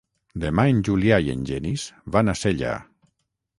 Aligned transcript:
Demà 0.43 0.63
en 0.75 0.79
Julià 0.87 1.19
i 1.27 1.29
en 1.35 1.45
Genís 1.51 1.85
van 2.17 2.35
a 2.35 2.37
Sella. 2.43 2.75